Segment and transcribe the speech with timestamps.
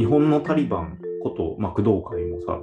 [0.00, 2.60] 日本のタリバンこと、まあ、工藤会もさ、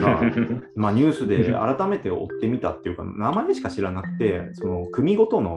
[0.00, 0.20] さ
[0.76, 5.56] まあニュースで改めて追ってみたっていうか、名前しか知らなくて、その組ごとの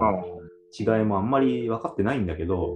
[0.78, 2.76] 違いもあんまり分かってないんだけど、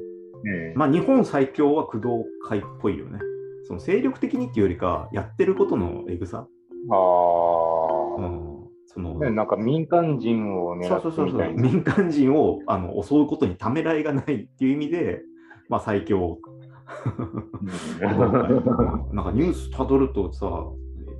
[0.75, 2.07] まあ日本最強は工藤
[2.47, 3.19] 会っぽいよね。
[3.63, 6.47] その精力的にっていうよりか、やってることのえぐさ。
[6.89, 8.21] ああ。
[8.21, 8.57] うん
[8.89, 15.21] そのなんか民間人を狙ってそうそうそう民間人をあの襲うことにためらいがないっていう意味で、
[15.69, 16.39] まあ、最強
[19.13, 20.45] なんかニュースたどるとさ、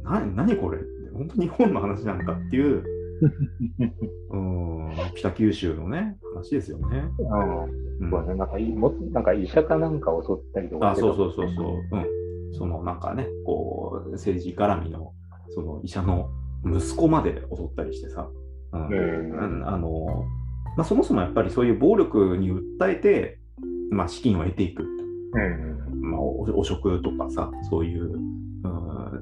[0.03, 0.79] な何これ
[1.13, 2.83] 本当日本の話なんかっていう
[4.31, 7.09] うん北九州のね話ですよね。
[7.99, 11.75] うん、そうねなんかもなんか医者かなんか襲ったりとかあそうそうそうそう。
[11.91, 15.13] うん、そのなんかねこう政治絡みの
[15.49, 16.29] その医者の
[16.65, 18.29] 息子まで襲ったりしてさ。
[18.73, 20.25] うん、あの
[20.75, 23.39] まあ、そもそもやっぱりそういう暴力に訴えて、
[23.89, 24.85] まあ、資金を得ていく。
[25.33, 26.01] うん。
[26.09, 28.17] まあ、汚職とかさそういう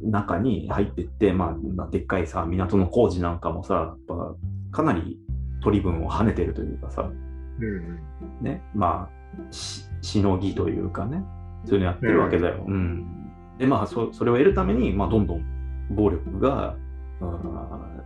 [0.04, 4.36] 中に入っていって、まあ、でっかいさ港の工事なんかもさやっぱ
[4.72, 5.20] かなり
[5.64, 8.00] 取り分を跳ねてるというかさ、うん
[8.42, 11.24] ね、まあしのぎというかね。
[11.66, 12.64] そういうのやってるわけだよ。
[12.66, 15.44] うん、うん、でまあそそれを得るために、まあ、どんどん
[15.90, 16.76] 暴力が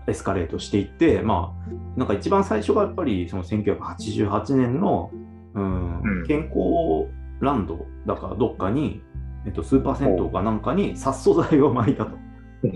[0.08, 5.12] エスカレートしていって、まあ、なんか一番最初がやっぱりその1988年の、
[5.54, 7.10] うん、うん、健康
[7.42, 9.02] ランドだからどっかに
[9.46, 12.18] えっと、スーパー銭湯かなんかに殺素剤を撒いたと。
[12.68, 12.74] 一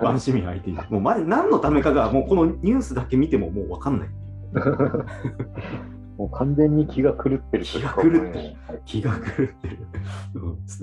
[0.00, 0.76] 般市民相手に。
[0.88, 4.08] もうま何のためかが、もうこのニュースだけ見てももう分かんない。
[6.16, 8.32] もう完全に気が狂ってる気が狂ってる。
[8.84, 9.78] 気が狂ってる。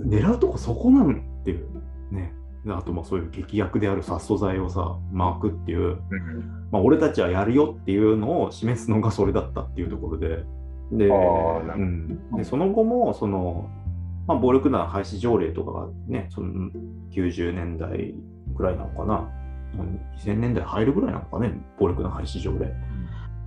[0.06, 1.66] 狙うとこそこなんっていう。
[2.12, 2.34] ね。
[2.68, 5.98] あとまあそういう劇薬である殺素剤をさ、巻くっていう、
[6.72, 10.44] まあ、俺たちはやるよっていうのを示すのがそれだったっていうところで。
[10.98, 13.70] で、うん、でその後もその
[14.28, 16.70] まあ、暴力団廃止条例とかがね、その
[17.12, 18.14] 90年代
[18.56, 19.30] ぐらいなのかな、
[20.18, 22.74] 2000年代入るぐらいなのかね、暴力団廃止条例。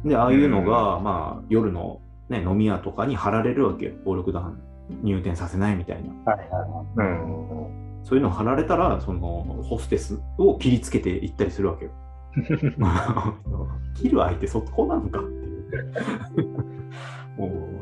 [0.04, 4.60] で、ああいうのが、まあ、夜の、ね、飲み屋とかに貼られるわけよ、暴力団
[5.03, 6.32] 入店させないみたいな。
[6.32, 11.91] はいはいはいうん、そういうの貼られたら、そのホステスを切りつけていったりするわけよ。
[13.97, 16.76] 切る相手そこなのかっていう。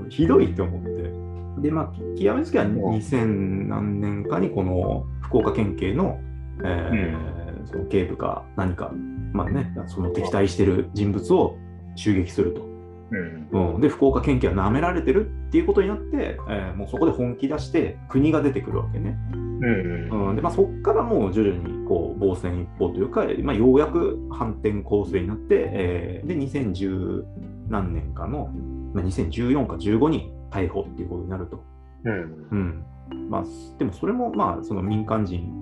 [0.09, 1.25] ひどいって思って。
[1.60, 6.20] で、まあ、極めつけは2000何年かにこの福岡県警の,、
[6.65, 8.91] えー、うん、その警部か何か、
[9.32, 11.56] まあね、その敵対してる人物を
[11.94, 12.75] 襲撃すると。
[13.10, 19.16] うん、うん、で福岡県警は舐められてるっていうことになって、えー、もうそこで本気出して国が出てくるわけね。
[19.31, 27.25] うん、でまあ、そこからもう徐々にこう防戦一方というか、まあ、ようやく反転攻勢になって、えー、で2010
[27.69, 28.50] 何年かの、
[28.94, 31.65] まあ、2014か15に逮捕っていうことになると。
[32.05, 32.49] うん。
[32.50, 32.84] うん。
[33.28, 33.44] まあ、
[33.78, 35.53] でもそれも、まあ、その民間人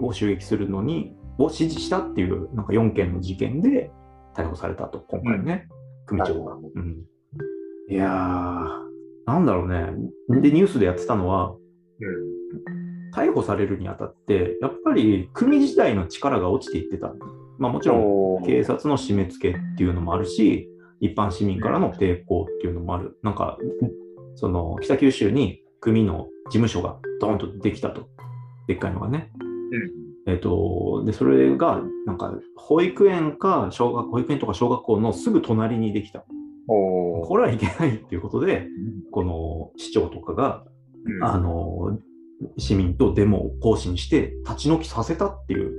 [0.00, 3.90] を襲撃するのに、を指示したっていう、なんか4件の事件で
[4.34, 5.68] 逮捕されたと、今回ね、
[6.06, 6.54] 組長が。
[6.54, 7.04] うん。
[7.88, 8.86] いやー、
[9.26, 10.40] なんだろうね。
[10.40, 17.12] で、ニュースでやってたのは、うん、逮捕されるにあたって、やっぱり組自体の力が落ちていってた。
[17.58, 17.96] まあもちろ
[18.42, 20.68] ん警察の締め付けっていうのもあるし、
[21.00, 23.18] 一般市民からの抵抗っていうのもある。
[23.22, 23.58] なんか、
[24.34, 28.08] その北九州に組の事務所がドーンとできたと。
[28.66, 29.30] でっかいのがね。
[30.26, 36.24] うん、えっ、ー、と、で、それが、なんか、保育園か、小学、保育園とか小学校のすぐ隣にできた。
[36.66, 40.64] これはいけないっていうことで、うん、この市長とかが、
[41.04, 41.98] うん、あの、
[42.58, 45.72] 市民とデモを行使にして立ち退きさせたっていう、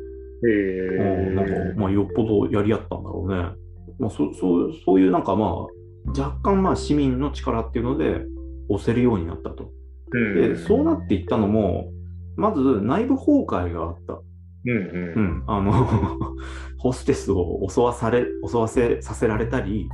[0.48, 3.67] えー、なんか、まあ、よっぽどやり合ったんだろうね。
[4.00, 8.22] まあ、そそうそういうなんかまあ、若干まあ市民の力っていうので、
[8.70, 9.72] 押せるようになったと。
[10.12, 11.92] でそうなっていったのも、
[12.36, 14.14] まず内部崩壊があった。
[14.14, 15.14] うんうん。
[15.16, 15.88] うん、あの
[16.78, 19.90] ホステスを襲わされ襲わせさせられたり、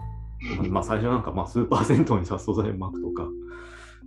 [0.70, 3.28] まあ、最初なんかまあスーパー銭湯に殺素剤をまくとか、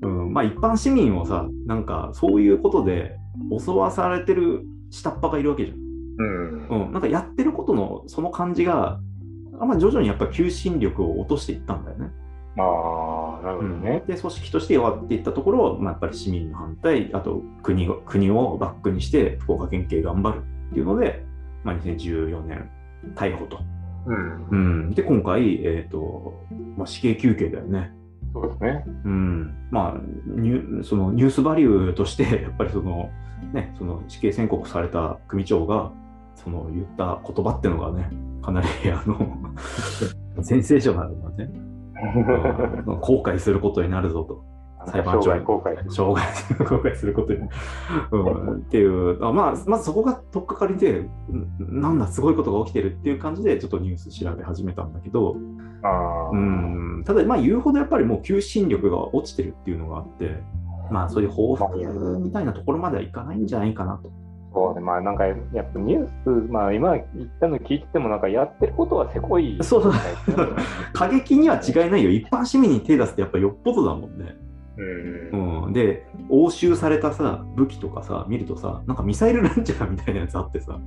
[0.03, 0.33] うん。
[0.33, 3.17] まあ、一般市民をさなんかそういうことで
[3.59, 5.79] 襲わされてる下っ端がいるわけじゃん。
[6.19, 9.01] うん、うん、なんかやってることのその感じが、
[9.65, 12.11] まあ、徐々にやっぱ求心力を落としていったんだよね。
[12.59, 21.23] あなるほどね、うん、で組織として弱っていったところ、まあ、やっぱり市民の反対あと国国をバックにして福岡県警頑張るっていうので、
[21.65, 22.71] まあ、2014年
[23.15, 23.61] 逮捕と。
[24.07, 24.57] うん、う
[24.87, 26.45] ん、で今回、えーと
[26.77, 27.93] まあ、死刑求刑だよね。
[28.33, 33.11] そうですね、うんまあ、ニュそのニュースバリューとしてやっぱりその、
[33.55, 35.91] ね、その死刑宣告された組長が
[36.37, 38.11] その言った言葉っていうのがね
[38.43, 39.19] かなりあの
[40.45, 41.51] センセーショナルなね
[43.01, 44.45] 後悔することになるぞと。
[44.87, 45.45] 裁判長に。
[45.45, 47.41] 公開生涯公開することに、
[48.13, 49.25] うん、っていう。
[49.25, 51.09] あまあまずそこが取っかかりで
[51.59, 55.37] なんだすごいことが起きてるっていう感じでちょっとニュース調べ始めたんだけど。
[56.33, 57.03] うん。
[57.05, 60.43] ただまあ言うほどやっぱりもう求心力が落ちてるっていうのがあって
[60.91, 61.77] まあそういう報復
[62.21, 64.11] みたいなところまではいかないんじゃないかなと。
[64.57, 65.37] そうね、まあなんかやっ
[65.71, 69.59] ぱニュース、まあ今言ったの聞いててもなんかやってることはせこい。
[69.61, 69.93] そうそう。
[70.95, 72.11] 過激には違いないよ。
[72.11, 74.35] 一般市民に手出すってやっぱよっぽどだもんね。
[74.79, 80.79] うん、うん、で、押収されたさ、武器とかさ、見るとさ、なんかミサイルランチャーみたいなやつあってさ、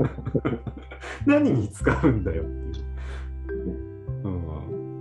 [1.24, 2.95] 何に使うんだよっていう。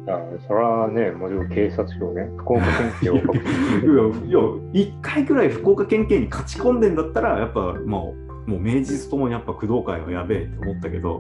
[0.08, 3.16] あそれはね、もちろん警察庁ね、福岡県警を
[4.26, 4.40] いや、
[4.74, 8.14] 一回ぐらい福岡県警に勝ち込んでんだったら、やっぱ、も
[8.48, 11.20] う、もう名実ともにやっぱ工藤会はやべえって思ったけど、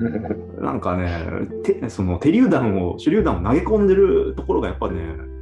[0.60, 1.10] なんかね、
[1.62, 4.96] てその手榴弾を、手榴弾を投げ込んでるところがやっぱね、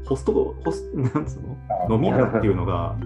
[0.06, 0.32] ホスト、
[0.64, 1.42] ホス なんつう
[1.88, 1.94] の？
[1.94, 2.96] 飲み屋っていうのが、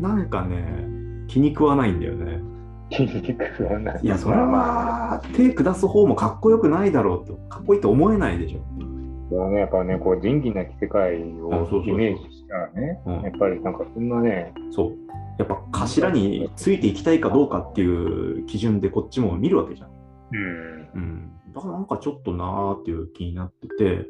[0.00, 0.86] なんかね、
[1.28, 2.40] 気に食わないんだよね。
[2.88, 3.08] 気に
[3.58, 4.00] 食わない。
[4.02, 8.60] いや、それは手下す方もかっこよくないだろうと、かっこいいと思えないでしょ。
[9.34, 11.22] はね、やっぱね、こう仁義なき世界を
[11.84, 14.96] イメージしたらね、やっぱりなんかそんなね、そう。
[15.38, 19.90] やっぱ頭についていきたいかどうかっていう基準でこっちも見るわけじゃん。
[20.32, 20.90] うん。
[20.94, 21.32] うん。
[21.54, 24.06] だからなんかちょっとなーっていう気になってて、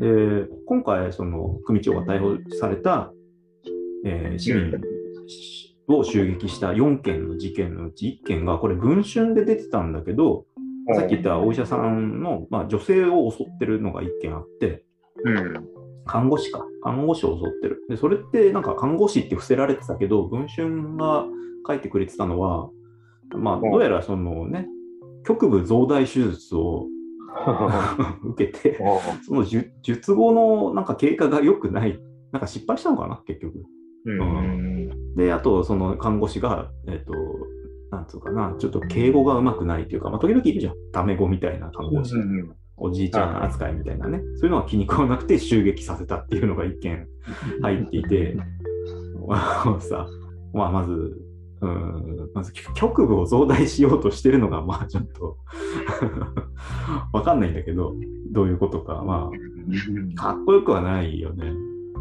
[0.00, 3.12] で、今回、その、組長が逮捕された、
[4.04, 4.72] えー、市民
[5.88, 10.46] を襲撃した4件の事件のうち1件が、これ、文春で出てたんだけど、
[10.94, 14.84] さっき言ったお医者さんの、まあ、女性を襲ってるのが一件あって、
[15.24, 15.68] うん、
[16.06, 17.82] 看護師か、看護師を襲ってる。
[17.88, 21.24] で、それってなんか看護師って伏せられてたけど、文春が
[21.66, 22.70] 書いてくれてたのは、
[23.36, 24.66] まあ、どうやらそのね、
[25.24, 26.86] 局部増大手術を
[28.24, 28.78] 受けて、
[29.22, 32.00] その術後のなんか経過が良くない、
[32.32, 33.64] なんか失敗したのかな、結局。
[34.06, 37.12] うん、で、あと、その看護師が、えっ、ー、と、
[37.90, 40.74] なんつうかな、ちょっと敬語がうまくないというか、まあ、時々いるじゃん。
[40.92, 42.14] タメ語みたいな看護師。
[42.76, 44.20] おじいちゃん扱いみたいなね。
[44.36, 47.06] そういうのは気に食わなくて襲撃させたっていうのが一件
[47.62, 48.36] 入っていて、
[49.80, 50.06] さ、
[50.54, 51.20] まあ、まず、
[51.60, 55.36] うん、まず局部を増大しようとしてるのが、まあちょっと
[57.12, 57.94] わかんないんだけど、
[58.32, 59.02] どういうことか。
[59.04, 61.52] まあ、かっこよくはないよね。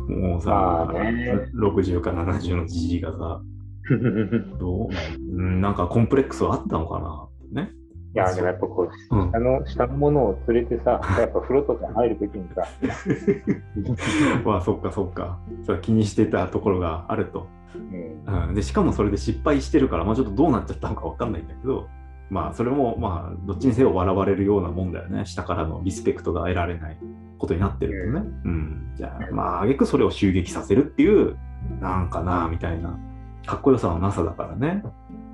[0.08, 3.42] もうさ、ね、60か70のじじがさ、
[4.60, 4.90] どう？
[5.42, 7.64] なんかコンプレックスはあったのかな？
[7.64, 7.72] ね。
[8.16, 12.64] いや、でもやっぱこう、うん、下の、下のものを連れてさ、やっぱ風呂とか入るときにさ。
[14.44, 15.40] まあ、そっかそっか。
[15.64, 18.64] それ気にしてたところがあると、うん、うん、で。
[18.64, 21.88] しかもそれで失敗してるから、まあちょっとどうなっちゃったのかわかんないんだけど、
[22.32, 25.26] まあそれもまあどっちにせよ笑われるようなもんだよね。
[25.26, 26.98] 下からのリスペクトが得られない
[27.38, 28.28] ことになってるとね。
[28.44, 28.52] うん。
[28.52, 31.38] うん、じゃあ、まああげくそれを襲撃させるっていう、
[31.80, 32.98] なんかな、みたいな。
[33.50, 34.84] かっこよさのなさだからね。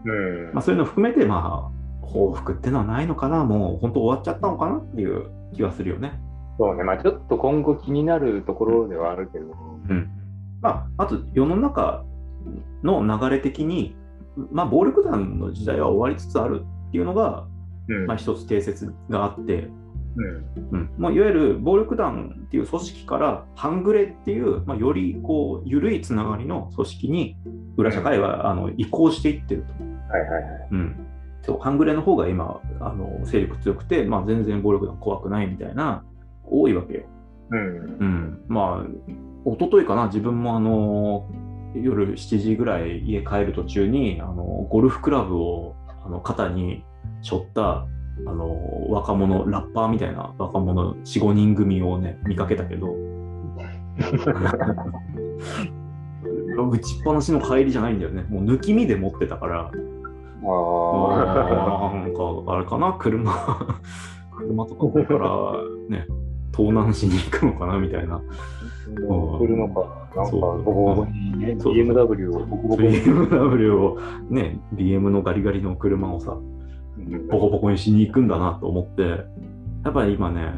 [0.06, 1.70] うんまあ、そういうのを含めて、ま
[2.02, 6.18] あ、報復ってのはないのかな、もう本当終わっちゃったのかなっていう気はするよね。
[6.58, 9.48] そうね、まあちょっと今後気になるところではあるけど。
[9.90, 10.10] うん。
[10.62, 12.06] まあ、あと世の中
[12.84, 13.98] の流れ的に、
[14.52, 17.46] まあ暴力団の時代は終わりつつあるっていうのが、
[17.90, 19.70] うん、まあ一つ定説があって、
[20.16, 20.70] うん。
[20.72, 20.90] うん。
[20.98, 27.38] まあ、いわゆる暴力団っていう組織から半グレっていう、まあ、よりこう緩いつながりの組織に
[27.78, 29.74] 裏社会は、あの移行していってると。
[29.74, 30.68] はいはいはい。
[30.72, 31.08] うん、
[31.42, 36.04] そう半グレの方が今あの勢力強くて、まあ、全然暴力団怖くないみたいな
[36.46, 37.04] 多いわけよ。
[37.52, 39.12] うん、うん、まあ
[39.46, 41.30] 一昨日かな自分もあの
[41.76, 46.84] 夜7時ぐらい家帰る途中にあのゴルフクラブをあの肩に
[47.22, 47.86] 背負った
[48.26, 52.96] あの若者ラッパーみたいな若者45人組をね見かけたけど。
[56.58, 58.26] 打ちっぱなしの帰りじゃないんだよね。
[58.30, 59.60] もう抜き身で持ってたから。
[59.62, 59.70] あ
[61.94, 62.94] なんかあれかな？
[62.94, 63.32] 車。
[64.32, 65.30] 車とかから
[65.90, 66.08] ね
[66.52, 68.22] 盗難しに行くのかなみたいな。
[69.38, 72.76] 車か、なんかボコボコに、ね、BMW をボコボ。
[72.78, 72.98] コに。
[73.02, 76.38] BMW をね、BM のガリガリの車をさ、
[77.30, 79.26] ボコボコにしに行くんだなと思って、
[79.84, 80.54] やっぱり今ね、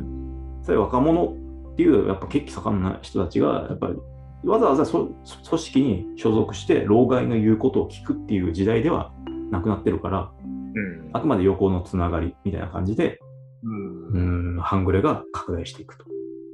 [0.63, 1.35] そういう若者
[1.73, 3.95] っていう、やっぱ血気盛んな人たちが、やっぱり
[4.43, 9.11] わざわざ組織に所属して老害の言うことを聞くっていう時代では
[9.51, 13.19] なくなってるから、うん、あくまで横のつながりみたいな感じで、
[13.63, 16.05] うん、うん半グレが拡大していくと。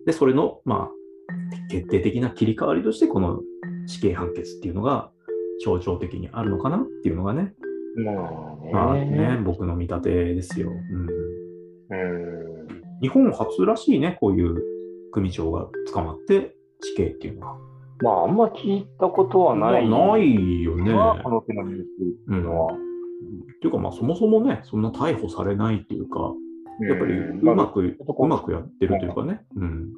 [0.06, 3.42] で、それの、まあ、決定的な切り替わりとして、この
[3.88, 5.12] 死刑判決っていうのが
[5.64, 7.54] 象徴的にあるのかなっていうのがね、
[7.96, 10.72] まあね、僕の見立てですよ。
[10.72, 14.64] うん、日本初らしいね、こういう
[15.12, 17.58] 組長が捕まって死刑っていうのは。
[18.02, 19.88] まあ、あんま聞いたことはない。
[19.88, 20.92] まあ、ないよね。
[21.24, 21.86] この手のニュースっ
[22.28, 22.74] ていうのは。
[22.74, 22.82] うん、っ
[23.62, 26.34] ていうか、まあ、そもそもね、そんな逮捕されないっていうか、
[26.82, 29.42] やっぱりうまく、うまくやってるというかね。
[29.56, 29.94] うん。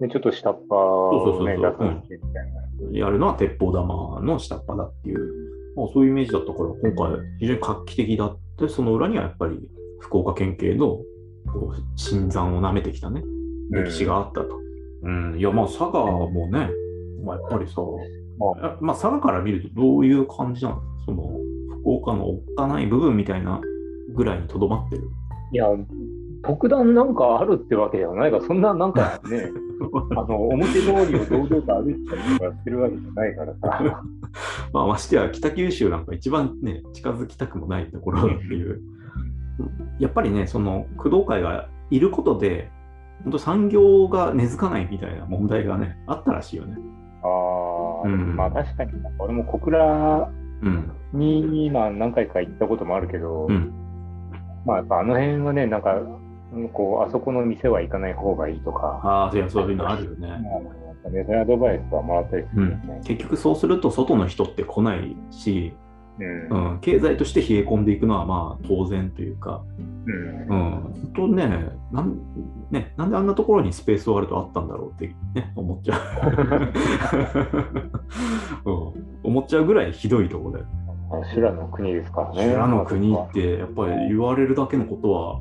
[0.00, 2.52] で、ちょっと下っ端をね、出すみたい
[2.92, 2.98] な。
[2.98, 5.47] やるのは鉄砲玉の下っ端だっていう、
[5.78, 9.60] まあ、そういうイメージだったから、今回非常に画期的だって、その裏にはやっぱり
[10.00, 10.98] 福岡県警の
[11.46, 13.22] こう新山を舐めてきたね、
[13.70, 14.58] 歴史があったと。
[15.02, 16.68] うん、いや、まあ、佐賀もね、
[17.24, 17.76] まあ、やっぱりさ、
[18.38, 20.82] まあ、まあ、佐賀から見るとどういう感じなの？
[21.06, 21.22] その、
[21.82, 23.60] 福岡のおっかない部分みたいな
[24.14, 25.08] ぐらいにとどまってる？
[25.52, 25.66] いや、
[26.42, 29.50] 特段なんかあるってわけではないが、そんななんかね、
[30.16, 34.02] あの表通りを堂々と歩いたりとかやってるわけじゃないからさ。
[34.72, 38.80] まあ、ましてや北九州なんか一番ね、近づきたくもないところっていう。
[39.98, 42.70] やっぱりね、その工藤会がいることで、
[43.24, 46.76] 本当産業が根付かないみたいな問題がね、あったらしいよね。
[47.22, 47.26] あ
[48.04, 50.30] あ、うん、まあ確かに、俺も小倉
[51.12, 53.72] に、今何回か行ったこともあるけど、うん、
[54.64, 55.96] まあやっぱあの辺はね、なんか、
[56.72, 59.00] こうあそこの店は行かない方がいいとか。
[59.02, 60.28] ああ、そういうのあるよね。
[61.10, 65.72] ね、アドバイスはもらったりするよね、うん、結局そうすると外の人って来ないし、
[66.18, 72.18] うん、うん、経済として冷え込んでいくのはまあ当然というか、うん、うん、本当ねなん
[72.70, 75.96] ね、なんであんなところにスペースワールドあったんだろうって、ね、思っちゃ
[78.64, 80.64] う、 うん、思っちゃうぐらいひどいところだよ。
[80.66, 80.70] ね。
[81.34, 82.42] 修羅の国ですからね。
[82.42, 85.40] 修羅の国ってやっぱり言われるだけのことは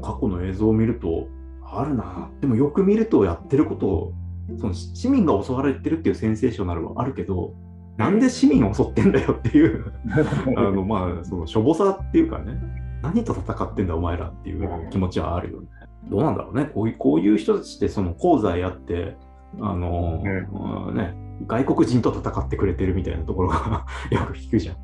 [0.00, 1.28] 過去の映像を見ると
[1.62, 2.30] あるな。
[2.40, 4.12] でもよく見るとやってることを
[4.58, 7.54] その市民が襲われてるっていうセンセーショナルはあるけど
[7.96, 9.92] なんで市民を襲ってんだよっていう
[10.56, 12.60] あのまあそのしょぼさっていうかね。
[13.02, 15.68] 何と戦ってんだお前らっていう気持ちはあるよね。
[16.10, 16.64] どうなんだろうね。
[16.66, 19.16] こういうこういう人たちってその功罪あって
[19.60, 20.22] あの、
[20.88, 21.14] うん、ね
[21.46, 24.76] 外国人と戦ってくれてるみたいなところが よく聞くじゃん。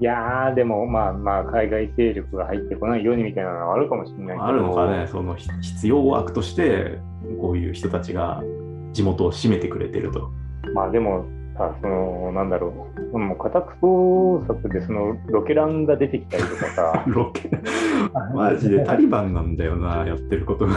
[0.00, 4.44] いやー、でもまあまあ、海外勢力が入ってこないようにみたいなのはあるかもしれないけど。
[4.44, 6.98] あるのかね、その必要枠として、
[7.40, 8.42] こういう人たちが
[8.92, 10.30] 地元を占めてくれてると。
[10.74, 17.04] まあでも、さそのなんだろう、もう家宅捜索でそのロケランが出てきたりとかさ。
[17.06, 17.48] ロケ
[18.34, 20.72] マジでタリバンなんだよな、やってることが。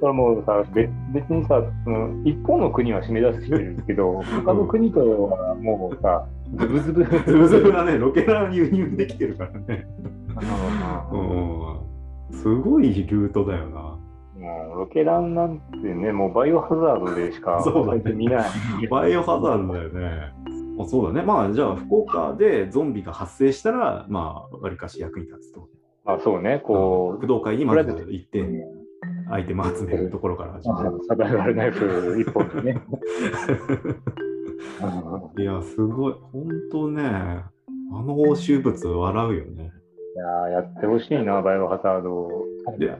[0.00, 7.04] それもさ別別にさその一方の国は締め出してるけど、他の国とはもうさ、ズブズブ。
[7.04, 9.86] ズブズブなね、ロケラン輸入できてるからね。
[12.30, 13.98] うん、すごいルートだよな。
[14.38, 17.62] もうロケランなんてね、もうバイオハザードでしか
[18.14, 18.88] 見ない。
[18.88, 20.32] バイオハザードだよね。
[20.80, 21.26] あそうだね。
[21.26, 25.68] まあ、じゃあ、福岡でゾンビが発生したら、まあ、わりかし役に立つと。
[26.04, 27.26] あそうね、こう。
[27.26, 28.44] 工藤会にまず行って、
[29.30, 30.98] アイテム集めるところから始まる。
[31.06, 32.82] サバイバルナイフ一本でね。
[35.38, 36.14] いや、すごい。
[36.32, 39.72] 本当ね、あの押収物笑うよね。
[40.14, 40.18] い
[40.50, 42.28] ややってほしいな、バイオハザード。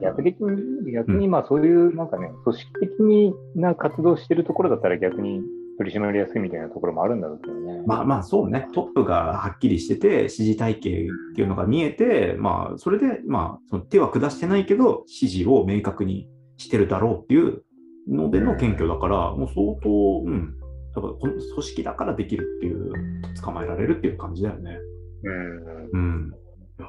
[0.01, 0.35] 逆に、
[0.91, 5.41] 逆にまあそういう、なんかね、組織的な活動してるところだったら逆に
[5.77, 7.83] 取り締まりやすいみたいなところもあるんだろうけどね。
[7.85, 16.27] まあまあそうね、トップがはっきりしてて、指示体系っていうのが見えて、まあそれで、まあその手は下してないけど、指示を明確に
[16.57, 17.63] してるだろうっていう
[18.07, 20.55] のでの謙虚だから、もう相当、うん、
[20.95, 22.91] やっぱ組織だからできるっていう、
[23.41, 24.77] 捕まえられるっていう感じだよね。
[25.23, 25.93] うん。
[25.93, 26.31] うん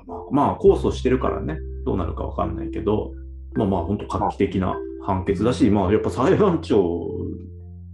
[0.07, 3.13] まあ、まあ、控訴してるからね、どうなるかわかんないけど、
[3.55, 6.81] まあまあ、本当画期的な判決だし、まあ、やっぱ裁判長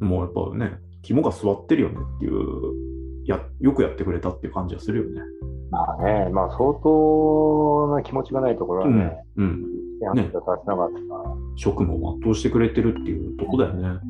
[0.00, 2.35] もやっぱね、肝が据わってるよねっていう、
[3.26, 5.21] やよくやってくれたっていう感じはするよね。
[5.71, 9.47] まあね、まあ相当な気持ちがないところはね、うん。
[9.47, 10.31] うん、ね、ね
[11.57, 14.00] 職務を全うしてくれてるっていうとこだよね。